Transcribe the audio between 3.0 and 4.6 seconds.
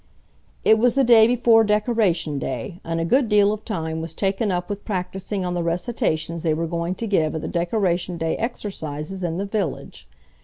good deal of time was taken